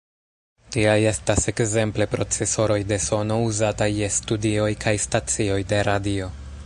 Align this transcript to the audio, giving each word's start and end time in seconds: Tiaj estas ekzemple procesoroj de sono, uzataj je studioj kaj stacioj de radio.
Tiaj 0.75 0.95
estas 1.09 1.43
ekzemple 1.51 2.07
procesoroj 2.13 2.79
de 2.93 2.99
sono, 3.09 3.37
uzataj 3.51 3.91
je 3.99 4.09
studioj 4.17 4.71
kaj 4.87 4.95
stacioj 5.05 5.61
de 5.75 5.85
radio. 5.91 6.33